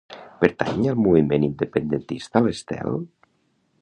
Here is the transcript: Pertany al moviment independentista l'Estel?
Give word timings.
Pertany 0.43 0.87
al 0.93 0.97
moviment 1.07 1.45
independentista 1.49 2.43
l'Estel? 2.47 2.99